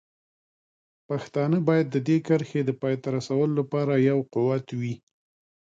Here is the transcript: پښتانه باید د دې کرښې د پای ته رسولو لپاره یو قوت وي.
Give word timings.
پښتانه 1.07 1.57
باید 1.67 1.87
د 1.89 1.97
دې 2.07 2.17
کرښې 2.27 2.61
د 2.65 2.71
پای 2.81 2.95
ته 3.01 3.07
رسولو 3.17 3.53
لپاره 3.61 3.93
یو 4.09 4.19
قوت 4.33 4.65
وي. 4.79 4.95